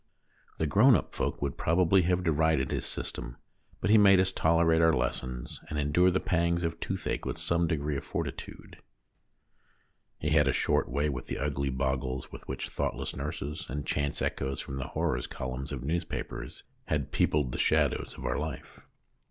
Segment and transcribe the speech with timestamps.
[0.57, 3.37] The grown up folk would probably have derided his system,
[3.79, 7.67] but he made us tolerate our lessons, and endure the pangs of toothache with some
[7.67, 8.81] degree of fortitude.
[10.17, 14.23] He had a short way with the ugly bogles with which thoughtless nurses and chance
[14.23, 18.79] echoes from the horrors columns of newspapers had peopled the shadows of our life.